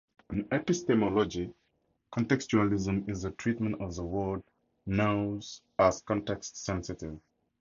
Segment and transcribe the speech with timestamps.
[0.31, 1.53] In epistemology,
[2.11, 4.41] contextualism is the treatment of the word
[4.87, 7.19] 'knows' as context-sensitive.